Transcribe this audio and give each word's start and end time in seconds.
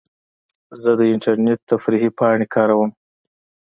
زه 0.81 0.91
د 0.99 1.01
انټرنیټ 1.13 1.59
تفریحي 1.71 2.09
پاڼې 2.17 2.45
کاروم. 2.53 2.91